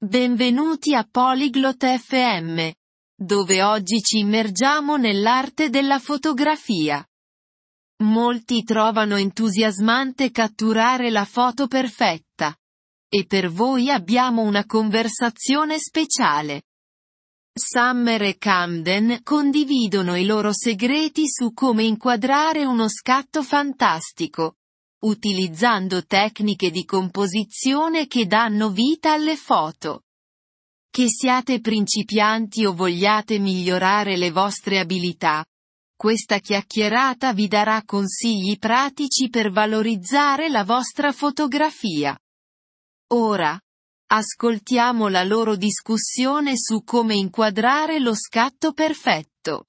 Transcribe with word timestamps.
Benvenuti 0.00 0.94
a 0.94 1.02
Polyglot 1.02 1.84
FM, 1.84 2.70
dove 3.20 3.64
oggi 3.64 4.00
ci 4.00 4.18
immergiamo 4.18 4.96
nell'arte 4.96 5.70
della 5.70 5.98
fotografia. 5.98 7.04
Molti 8.04 8.62
trovano 8.62 9.16
entusiasmante 9.16 10.30
catturare 10.30 11.10
la 11.10 11.24
foto 11.24 11.66
perfetta. 11.66 12.56
E 13.08 13.26
per 13.26 13.50
voi 13.50 13.90
abbiamo 13.90 14.42
una 14.42 14.64
conversazione 14.66 15.80
speciale. 15.80 16.62
Summer 17.52 18.22
e 18.22 18.38
Camden 18.38 19.18
condividono 19.24 20.16
i 20.16 20.26
loro 20.26 20.52
segreti 20.52 21.24
su 21.26 21.52
come 21.52 21.82
inquadrare 21.82 22.64
uno 22.64 22.88
scatto 22.88 23.42
fantastico, 23.42 24.57
utilizzando 25.00 26.04
tecniche 26.04 26.70
di 26.70 26.84
composizione 26.84 28.06
che 28.06 28.26
danno 28.26 28.70
vita 28.70 29.12
alle 29.12 29.36
foto. 29.36 30.04
Che 30.90 31.08
siate 31.08 31.60
principianti 31.60 32.64
o 32.64 32.72
vogliate 32.72 33.38
migliorare 33.38 34.16
le 34.16 34.30
vostre 34.30 34.78
abilità, 34.78 35.44
questa 35.94 36.38
chiacchierata 36.38 37.32
vi 37.32 37.48
darà 37.48 37.82
consigli 37.84 38.56
pratici 38.58 39.28
per 39.28 39.50
valorizzare 39.50 40.48
la 40.48 40.64
vostra 40.64 41.12
fotografia. 41.12 42.18
Ora, 43.08 43.60
ascoltiamo 44.10 45.08
la 45.08 45.24
loro 45.24 45.56
discussione 45.56 46.56
su 46.56 46.82
come 46.84 47.14
inquadrare 47.14 47.98
lo 47.98 48.14
scatto 48.14 48.72
perfetto. 48.72 49.66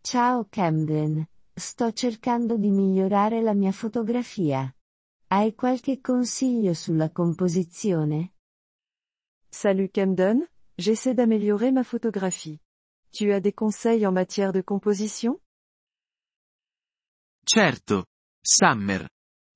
Ciao 0.00 0.46
Camden, 0.50 1.26
sto 1.54 1.92
cercando 1.92 2.56
di 2.56 2.70
migliorare 2.70 3.40
la 3.40 3.54
mia 3.54 3.72
fotografia. 3.72 4.74
Hai 5.28 5.54
qualche 5.54 6.00
consiglio 6.00 6.74
sulla 6.74 7.10
composizione? 7.10 8.34
Salut 9.48 9.90
Camden, 9.92 10.44
j'essaie 10.74 11.14
d'améliorer 11.14 11.72
ma 11.72 11.84
photographie. 11.84 12.60
Tu 13.10 13.32
as 13.32 13.40
des 13.40 13.54
conseils 13.54 14.04
en 14.04 14.12
matière 14.12 14.52
de 14.52 14.62
composition? 14.62 15.40
Certo. 17.44 18.06
Summer. 18.40 19.08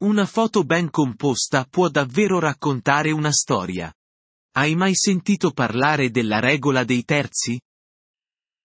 Una 0.05 0.25
foto 0.25 0.63
ben 0.63 0.91
composta 0.91 1.65
può 1.65 1.89
davvero 1.89 2.39
raccontare 2.39 3.11
una 3.11 3.33
storia. 3.33 3.93
Hai 4.53 4.77
mai 4.77 4.95
sentito 4.95 5.51
parlare 5.51 6.11
della 6.11 6.39
regola 6.39 6.85
dei 6.85 7.03
terzi? 7.03 7.61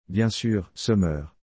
Bien 0.08 0.30
sûr, 0.30 0.70
Summer. 0.74 1.35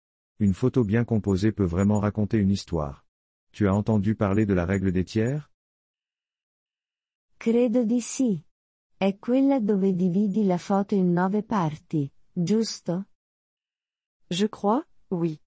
Une 0.42 0.56
photo 0.56 0.84
bien 0.84 1.06
composée 1.06 1.52
peut 1.52 1.68
vraiment 1.68 2.00
raconter 2.00 2.38
une 2.40 2.50
histoire. 2.50 3.06
Tu 3.52 3.68
as 3.68 3.76
entendu 3.76 4.16
parler 4.16 4.48
de 4.48 4.56
la 4.56 4.66
règle 4.66 4.92
des 4.92 5.06
tiers? 5.06 5.52
Credo 7.38 7.84
di 7.84 8.02
sì. 8.02 8.44
È 8.98 9.20
quella 9.20 9.60
dove 9.60 9.94
dividi 9.94 10.44
la 10.46 10.58
foto 10.58 10.96
in 10.96 11.12
nove 11.12 11.44
parti, 11.44 12.12
giusto? 12.34 13.06
Je 14.32 14.48
crois, 14.48 14.84
oui. 15.12 15.40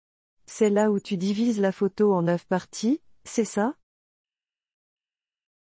C'est 0.46 0.70
là 0.70 0.92
où 0.92 1.00
tu 1.00 1.16
divises 1.16 1.58
la 1.58 1.72
photo 1.72 2.14
en 2.14 2.22
neuf 2.22 2.46
parties, 2.46 3.00
c'est 3.24 3.48
ça? 3.48 3.76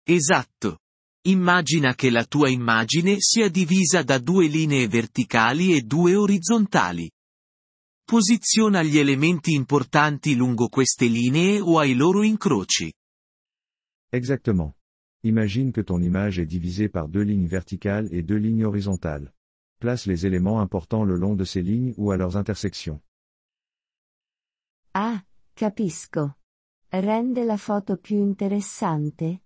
Esatto. 0.03 0.79
Immagina 1.21 1.95
che 1.95 2.09
la 2.09 2.25
tua 2.25 2.49
immagine 2.49 3.15
sia 3.19 3.49
divisa 3.49 4.03
da 4.03 4.17
due 4.17 4.47
linee 4.47 4.89
verticali 4.89 5.73
e 5.73 5.83
due 5.83 6.15
orizzontali. 6.15 7.09
Posiziona 8.07 8.83
gli 8.83 8.99
elementi 8.99 9.55
importanti 9.55 10.35
lungo 10.35 10.67
queste 10.67 11.07
linee 11.07 11.59
o 11.59 11.79
ai 11.79 11.95
loro 11.95 12.21
incroci. 12.21 12.93
Exactement. 14.11 14.75
Imagine 15.23 15.71
que 15.71 15.81
ton 15.81 15.99
image 16.03 16.37
est 16.37 16.45
divisée 16.45 16.87
par 16.87 17.07
deux 17.07 17.23
lignes 17.23 17.47
verticales 17.47 18.07
et 18.11 18.21
deux 18.21 18.37
lignes 18.37 18.63
horizontales. 18.63 19.33
Place 19.79 20.05
les 20.05 20.27
éléments 20.27 20.61
importants 20.61 21.03
le 21.03 21.15
long 21.15 21.33
de 21.33 21.45
ces 21.45 21.63
lignes 21.63 21.95
ou 21.97 22.11
à 22.11 22.15
leurs 22.15 22.37
intersections. 22.37 23.01
Ah, 24.93 25.25
capisco. 25.55 26.35
Rende 26.91 27.43
la 27.43 27.57
foto 27.57 27.97
più 27.97 28.17
interessante? 28.17 29.41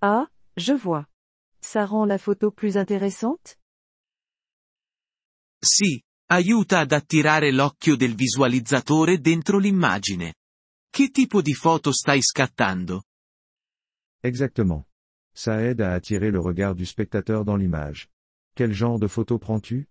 Ah, 0.00 0.30
je 0.56 0.72
vois. 0.72 1.06
Ça 1.60 1.84
rend 1.84 2.06
la 2.06 2.16
photo 2.16 2.50
plus 2.50 2.78
intéressante? 2.78 3.58
Sì, 5.60 6.02
aiuta 6.26 6.78
ad 6.80 6.92
attirare 6.92 7.52
l'occhio 7.52 7.96
del 7.96 8.14
visualizzatore 8.14 9.18
dentro 9.20 9.58
l'immagine. 9.58 10.34
Che 10.90 11.10
tipo 11.10 11.42
di 11.42 11.54
foto 11.54 11.92
stai 11.92 12.22
scattando? 12.22 13.04
Exactement. 14.20 14.86
Ça 15.34 15.60
aide 15.60 15.80
à 15.80 15.92
attirer 15.92 16.30
le 16.30 16.40
regard 16.40 16.74
du 16.74 16.86
spectateur 16.86 17.44
dans 17.44 17.56
l'image. 17.58 18.08
Quel 18.54 18.72
genre 18.72 18.98
de 18.98 19.08
photo 19.08 19.36
prends-tu? 19.36 19.86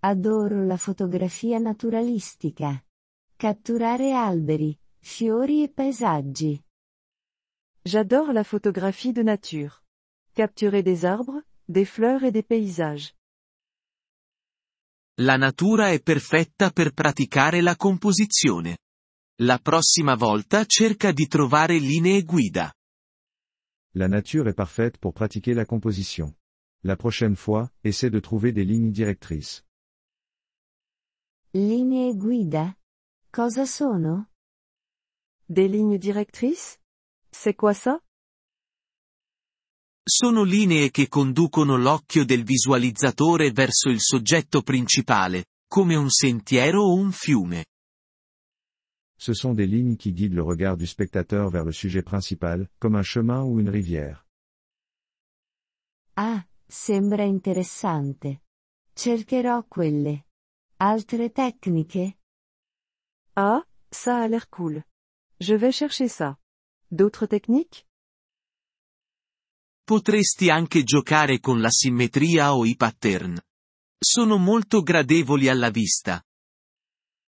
Adoro 0.00 0.64
la 0.64 0.76
fotografia 0.76 1.58
naturalistica. 1.58 2.80
Catturare 3.36 4.12
alberi, 4.12 4.78
fiori 5.00 5.64
e 5.64 5.70
paesaggi. 5.70 6.62
J'adore 7.82 8.32
la 8.32 8.44
photographie 8.44 9.12
de 9.12 9.22
nature. 9.22 9.82
Capturer 10.34 10.82
des 10.82 11.04
arbres, 11.04 11.42
des 11.66 11.84
fleurs 11.84 12.22
et 12.22 12.30
des 12.30 12.44
paysages. 12.44 13.17
La 15.20 15.36
natura 15.36 15.90
è 15.90 16.00
perfetta 16.00 16.70
per 16.70 16.92
praticare 16.92 17.60
la 17.60 17.74
composizione. 17.74 18.78
La 19.40 19.58
prossima 19.58 20.14
volta 20.14 20.64
cerca 20.64 21.10
di 21.10 21.26
trovare 21.26 21.76
linee 21.78 22.22
guida. 22.22 22.72
La 23.94 24.06
nature 24.06 24.50
est 24.50 24.54
parfaite 24.54 24.96
pour 25.00 25.12
pratiquer 25.12 25.54
la 25.54 25.64
composition. 25.64 26.36
La 26.84 26.94
prochaine 26.94 27.34
fois, 27.34 27.68
essaie 27.82 28.10
de 28.10 28.20
trouver 28.20 28.52
des 28.52 28.64
lignes 28.64 28.92
directrices. 28.92 29.64
Linee 31.52 32.14
guida? 32.14 32.76
Cosa 33.32 33.66
sono? 33.66 34.28
Des 35.48 35.68
lignes 35.68 35.98
directrices? 35.98 36.78
C'est 37.32 37.56
quoi 37.56 37.74
ça? 37.74 38.00
Sono 40.10 40.42
linee 40.42 40.90
che 40.90 41.06
conducono 41.06 41.76
l'occhio 41.76 42.24
del 42.24 42.42
visualizzatore 42.42 43.50
verso 43.50 43.90
il 43.90 44.00
soggetto 44.00 44.62
principale, 44.62 45.44
come 45.68 45.96
un 45.96 46.08
sentiero 46.08 46.80
o 46.80 46.94
un 46.94 47.12
fiume. 47.12 47.66
Ce 49.18 49.34
sont 49.34 49.54
des 49.54 49.68
lignes 49.68 49.98
qui 49.98 50.14
guident 50.14 50.32
le 50.32 50.42
regard 50.42 50.78
du 50.78 50.86
spectateur 50.86 51.50
vers 51.50 51.62
le 51.62 51.72
sujet 51.72 52.02
principal, 52.02 52.70
comme 52.78 52.96
un 52.96 53.02
chemin 53.02 53.42
ou 53.42 53.60
une 53.60 53.68
rivière. 53.68 54.24
Ah, 56.14 56.42
sembra 56.66 57.24
interessante. 57.24 58.44
Cercherò 58.94 59.66
quelle. 59.68 60.24
Altre 60.78 61.30
tecniche? 61.30 62.16
Ah, 63.34 63.62
ça 63.90 64.22
a 64.22 64.26
l'air 64.26 64.48
cool. 64.48 64.82
Je 65.38 65.54
vais 65.54 65.72
chercher 65.72 66.08
ça. 66.08 66.38
D'autres 66.90 67.26
techniques? 67.26 67.84
Potresti 69.88 70.50
anche 70.50 70.82
giocare 70.82 71.40
con 71.40 71.62
la 71.62 71.70
simmetria 71.70 72.54
o 72.54 72.66
i 72.66 72.76
pattern. 72.76 73.40
Sono 73.98 74.36
molto 74.36 74.82
gradevoli 74.82 75.48
alla 75.48 75.70
vista. 75.70 76.22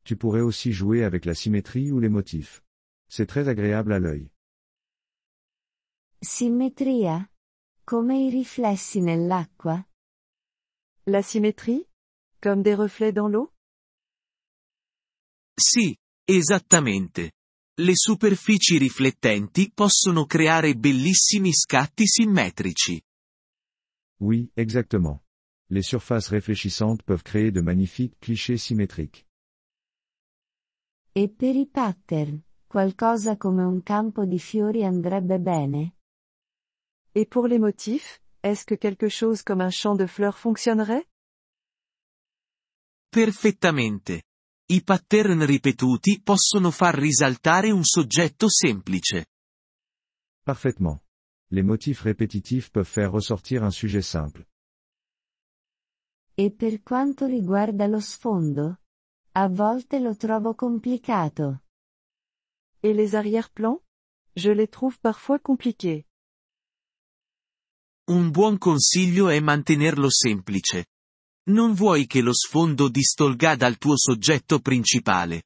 Tu 0.03 0.17
pourrais 0.17 0.43
aussi 0.43 0.73
jouer 0.73 1.05
avec 1.05 1.27
la 1.27 1.35
symétrie 1.35 1.91
ou 1.91 1.99
les 1.99 2.09
motifs. 2.09 2.63
C'est 3.07 3.27
très 3.27 3.49
agréable 3.49 3.93
à 3.93 3.99
l'œil. 3.99 4.33
Simmetria? 6.21 7.31
Come 7.85 8.17
i 8.17 8.31
riflessi 8.31 9.03
nell'acqua? 9.03 9.87
La 11.05 11.21
symétrie? 11.21 11.87
Comme 12.41 12.63
des 12.63 12.75
reflets 12.75 13.13
dans 13.13 13.29
l'eau? 13.29 13.53
Sì, 15.55 15.95
esattamente. 16.25 17.33
Le 17.81 17.93
superfici 17.95 18.77
riflettenti 18.77 19.71
possono 19.73 20.25
creare 20.25 20.75
bellissimi 20.75 21.53
scatti 21.53 22.09
simmetrici. 22.09 23.01
Oui, 24.21 24.51
exactement. 24.55 25.23
Les 25.69 25.87
surfaces 25.87 26.27
réfléchissantes 26.27 27.05
peuvent 27.05 27.23
créer 27.23 27.53
de 27.53 27.61
magnifiques 27.61 28.19
clichés 28.19 28.57
symétriques. 28.57 29.25
E 31.13 31.29
per 31.29 31.55
i 31.55 31.69
pattern, 31.69 32.43
qualcosa 32.67 33.37
come 33.37 33.63
un 33.63 33.81
campo 33.85 34.25
di 34.25 34.41
fiori 34.41 34.85
andrebbe 34.85 35.39
bene? 35.39 35.95
Et 37.13 37.29
pour 37.29 37.47
les 37.47 37.61
motifs, 37.61 38.21
est-ce 38.43 38.65
que 38.65 38.75
quelque 38.75 39.09
chose 39.09 39.45
comme 39.45 39.61
un 39.61 39.71
champ 39.71 39.95
de 39.95 40.07
fleurs 40.07 40.37
fonctionnerait? 40.37 41.07
Perfettamente. 43.13 44.25
I 44.71 44.83
pattern 44.83 45.47
ripetuti 45.47 46.21
possono 46.23 46.71
far 46.71 46.95
risaltare 46.95 47.71
un 47.71 47.85
soggetto 47.85 48.51
semplice. 48.51 49.29
Parfaitement. 50.43 51.01
Les 51.53 51.65
motifs 51.65 52.03
répétitifs 52.03 52.69
peuvent 52.69 52.87
faire 52.87 53.11
ressortir 53.11 53.63
un 53.63 53.71
sujet 53.71 54.03
simple. 54.03 54.47
E 56.35 56.51
per 56.51 56.83
quanto 56.83 57.25
riguarda 57.25 57.87
lo 57.87 57.99
sfondo? 57.99 58.83
A 59.37 59.49
volte 59.49 60.01
lo 60.01 60.15
trovo 60.17 60.55
complicato. 60.55 61.63
Et 62.83 62.95
les 62.95 63.15
arrière-plans? 63.15 63.81
Je 64.35 64.53
les 64.53 64.69
trouve 64.69 64.99
parfois 65.01 65.41
compliqués. 65.41 66.05
Un 68.11 68.31
buon 68.31 68.59
consiglio 68.59 69.31
è 69.31 69.41
mantenerlo 69.41 70.11
semplice. 70.11 70.85
Non 71.49 71.73
vuoi 71.73 72.07
che 72.07 72.21
lo 72.21 72.35
sfondo 72.35 72.91
distolga 72.91 73.57
dal 73.57 73.79
tuo 73.79 73.97
soggetto 73.97 74.61
principale. 74.61 75.45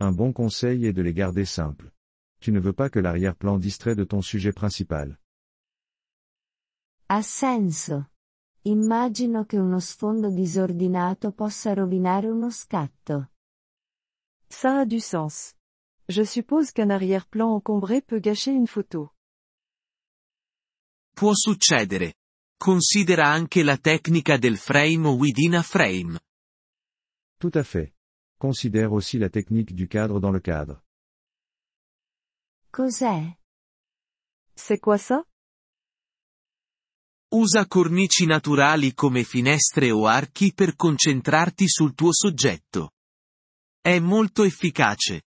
Un 0.00 0.14
bon 0.14 0.32
conseil 0.32 0.86
est 0.86 0.94
de 0.94 1.02
les 1.02 1.12
garder 1.12 1.44
simples. 1.44 1.92
Tu 2.40 2.50
ne 2.52 2.58
veux 2.58 2.72
pas 2.72 2.88
que 2.88 2.98
l'arrière-plan 2.98 3.58
distrait 3.58 3.94
de 3.94 4.04
ton 4.04 4.22
sujet 4.22 4.54
principal. 4.54 5.20
Ha 7.08 7.20
senso. 7.20 8.12
Immagino 8.62 9.44
che 9.44 9.58
uno 9.58 9.78
sfondo 9.78 10.30
disordinato 10.30 11.32
possa 11.32 11.74
rovinare 11.74 12.28
uno 12.28 12.50
scatto. 12.50 13.32
Ça 14.46 14.80
a 14.80 14.84
du 14.86 15.00
sens. 15.00 15.54
Je 16.06 16.24
suppose 16.24 16.72
qu'un 16.72 16.88
arrière-plan 16.88 17.50
encombré 17.50 18.00
peut 18.00 18.20
gâcher 18.20 18.52
une 18.52 18.66
photo. 18.66 19.14
Può 21.12 21.34
succedere. 21.34 22.17
Considera 22.58 23.30
anche 23.30 23.62
la 23.62 23.78
tecnica 23.78 24.36
del 24.36 24.56
frame 24.56 25.08
within 25.08 25.54
a 25.54 25.62
frame. 25.62 26.18
Tout 27.38 27.52
à 27.54 27.62
fait. 27.62 27.94
Considère 28.36 28.92
aussi 28.92 29.16
la 29.16 29.30
technique 29.30 29.74
du 29.74 29.86
cadre 29.86 30.18
dans 30.18 30.32
le 30.32 30.40
cadre. 30.40 30.82
Cos'è? 32.70 33.38
C'est 34.54 34.80
quoi 34.80 34.98
ça? 34.98 35.24
Usa 37.30 37.66
cornici 37.66 38.26
naturali 38.26 38.92
come 38.92 39.22
finestre 39.22 39.92
o 39.92 40.06
archi 40.06 40.52
per 40.52 40.74
concentrarti 40.74 41.68
sul 41.68 41.94
tuo 41.94 42.12
soggetto. 42.12 42.90
È 43.80 44.00
molto 44.00 44.42
efficace. 44.42 45.22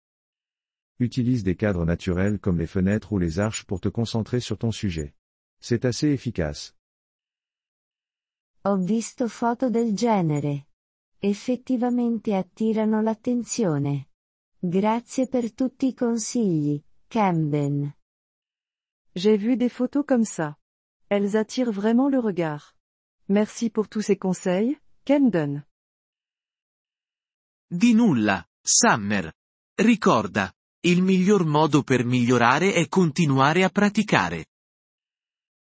Utilise 1.00 1.44
des 1.44 1.56
cadres 1.56 1.86
naturels 1.86 2.40
comme 2.40 2.60
les 2.60 2.70
fenêtres 2.70 3.14
ou 3.14 3.18
les 3.18 3.40
arches 3.40 3.64
pour 3.66 3.80
te 3.80 3.90
concentrer 3.90 4.42
sur 4.42 4.58
ton 4.58 4.72
sujet. 4.72 5.16
C'est 5.60 5.86
assez 5.86 6.10
efficace. 6.10 6.76
Ho 8.66 8.78
visto 8.78 9.28
foto 9.28 9.72
del 9.72 9.96
genere. 9.96 10.68
Effettivamente 11.18 12.36
attirano 12.36 13.02
l'attenzione. 13.02 14.10
Grazie 14.60 15.28
per 15.28 15.52
tutti 15.54 15.88
i 15.88 15.96
consigli, 15.96 16.80
Camden. 17.08 17.92
J'ai 19.14 19.38
vu 19.38 19.56
des 19.56 19.72
photos 19.72 20.06
comme 20.06 20.26
ça. 20.26 20.60
Elles 21.08 21.36
attirent 21.36 21.72
vraiment 21.72 22.08
le 22.08 22.20
regard. 22.20 22.76
Merci 23.30 23.72
pour 23.72 23.88
tous 23.88 24.06
ces 24.06 24.18
conseils, 24.18 24.80
Camden. 25.04 25.66
Di 27.68 27.94
nulla, 27.94 28.48
Summer. 28.62 29.34
Ricorda, 29.74 30.54
il 30.82 31.02
miglior 31.02 31.46
modo 31.46 31.82
per 31.82 32.06
migliorare 32.06 32.74
è 32.74 32.88
continuare 32.88 33.64
a 33.64 33.70
praticare. 33.70 34.46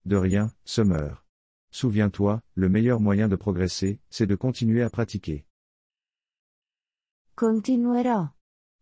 De 0.03 0.20
rien, 0.20 0.55
Summer. 0.62 1.29
Souviens-toi, 1.70 2.43
le 2.55 2.69
meilleur 2.69 3.00
moyen 3.00 3.28
de 3.28 3.37
progresser, 3.37 4.00
c'est 4.11 4.26
de 4.26 4.34
continuer 4.34 4.82
à 4.82 4.90
pratiquer. 4.90 5.44
Continuerò. 7.34 8.34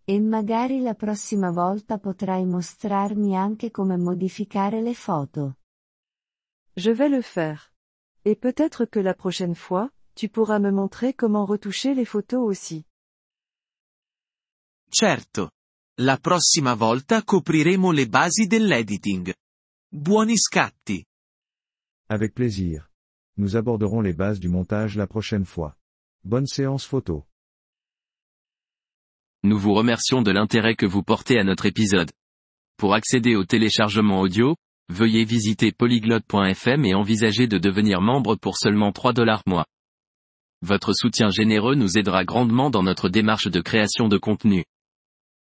E 0.05 0.19
magari 0.21 0.81
la 0.81 0.95
prossima 0.95 1.51
volta 1.51 1.99
potrai 1.99 2.45
mostrarmi 2.47 3.37
anche 3.37 3.71
come 3.71 3.99
modificare 3.99 4.81
le 4.81 4.95
foto. 4.95 5.59
Je 6.75 6.93
vais 6.93 7.11
le 7.11 7.21
faire. 7.21 7.73
Et 8.25 8.35
peut-être 8.35 8.87
que 8.87 9.01
la 9.01 9.15
prochaine 9.15 9.55
fois, 9.55 9.91
tu 10.15 10.29
pourras 10.29 10.59
me 10.59 10.71
montrer 10.73 11.13
comment 11.15 11.45
retoucher 11.45 11.95
les 11.95 12.07
photos 12.07 12.43
aussi. 12.43 12.85
Certo. 14.91 15.51
La 16.01 16.17
prossima 16.17 16.75
volta 16.75 17.23
copriremo 17.23 17.93
le 17.93 18.07
basi 18.07 18.47
dell'editing. 18.47 19.33
Buoni 19.91 20.37
scatti. 20.39 21.05
Avec 22.11 22.33
plaisir. 22.33 22.89
Nous 23.37 23.57
aborderons 23.57 24.01
les 24.01 24.15
bases 24.15 24.41
du 24.41 24.49
montage 24.49 24.97
la 24.97 25.07
prochaine 25.07 25.45
fois. 25.45 25.77
Bonne 26.25 26.47
séance 26.47 26.87
photo. 26.87 27.27
Nous 29.43 29.59
vous 29.59 29.75
remercions 29.75 30.23
de 30.23 30.31
l'intérêt 30.31 30.75
que 30.75 30.87
vous 30.87 31.03
portez 31.03 31.39
à 31.39 31.45
notre 31.45 31.67
épisode. 31.67 32.11
Pour 32.79 32.95
accéder 32.95 33.37
au 33.37 33.45
téléchargement 33.45 34.21
audio, 34.21 34.57
veuillez 34.89 35.27
visiter 35.27 35.71
polyglotte.fm 35.71 36.87
et 36.87 36.95
envisager 36.95 37.47
de 37.47 37.59
devenir 37.59 38.01
membre 38.01 38.37
pour 38.37 38.57
seulement 38.57 38.91
3 38.91 39.13
dollars 39.13 39.43
mois. 39.45 39.67
Votre 40.63 40.95
soutien 40.95 41.29
généreux 41.29 41.75
nous 41.75 41.99
aidera 41.99 42.25
grandement 42.25 42.71
dans 42.71 42.83
notre 42.83 43.11
démarche 43.11 43.49
de 43.49 43.61
création 43.61 44.09
de 44.09 44.17
contenu. 44.17 44.65